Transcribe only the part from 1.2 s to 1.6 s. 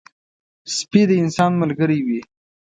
انسان